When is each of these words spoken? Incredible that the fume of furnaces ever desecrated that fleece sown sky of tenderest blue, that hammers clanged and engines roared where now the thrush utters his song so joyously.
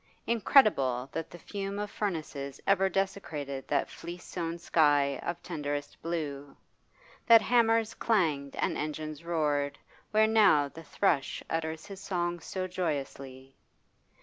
Incredible 0.25 1.09
that 1.11 1.29
the 1.29 1.37
fume 1.37 1.77
of 1.77 1.91
furnaces 1.91 2.59
ever 2.65 2.89
desecrated 2.89 3.67
that 3.67 3.87
fleece 3.87 4.23
sown 4.23 4.57
sky 4.57 5.19
of 5.21 5.43
tenderest 5.43 6.01
blue, 6.01 6.57
that 7.27 7.43
hammers 7.43 7.93
clanged 7.93 8.55
and 8.55 8.75
engines 8.79 9.23
roared 9.23 9.77
where 10.09 10.25
now 10.25 10.67
the 10.67 10.81
thrush 10.83 11.43
utters 11.51 11.85
his 11.85 12.01
song 12.01 12.39
so 12.39 12.65
joyously. 12.67 13.53